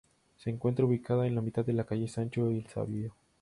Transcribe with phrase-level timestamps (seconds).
[0.35, 3.13] Se encuentra ubicada en la mitad de la Calle Sancho el Sabio.